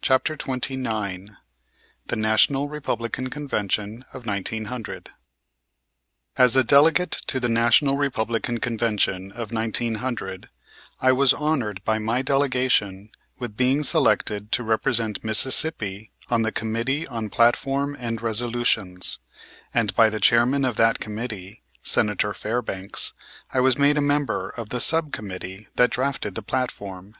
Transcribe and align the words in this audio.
CHAPTER 0.00 0.34
XXIX 0.34 1.36
THE 2.06 2.16
NATIONAL 2.16 2.70
REPUBLICAN 2.70 3.28
CONVENTION 3.28 4.02
OF 4.14 4.24
1900 4.24 5.10
As 6.38 6.56
a 6.56 6.64
delegate 6.64 7.10
to 7.26 7.38
the 7.38 7.50
National 7.50 7.98
Republican 7.98 8.60
Convention 8.60 9.30
of 9.32 9.52
1900, 9.52 10.48
I 11.02 11.12
was 11.12 11.34
honored 11.34 11.84
by 11.84 11.98
my 11.98 12.22
delegation 12.22 13.10
with 13.38 13.58
being 13.58 13.82
selected 13.82 14.50
to 14.52 14.62
represent 14.64 15.22
Mississippi 15.22 16.12
on 16.30 16.40
the 16.40 16.50
Committee 16.50 17.06
on 17.06 17.28
Platform 17.28 17.94
and 18.00 18.22
Resolutions; 18.22 19.18
and 19.74 19.94
by 19.94 20.08
the 20.08 20.18
chairman 20.18 20.64
of 20.64 20.76
that 20.76 20.98
committee, 20.98 21.62
Senator 21.82 22.32
Fairbanks, 22.32 23.12
I 23.52 23.60
was 23.60 23.76
made 23.76 23.98
a 23.98 24.00
member 24.00 24.48
of 24.48 24.70
the 24.70 24.80
sub 24.80 25.12
committee 25.12 25.68
that 25.74 25.90
drafted 25.90 26.36
the 26.36 26.42
platform. 26.42 27.16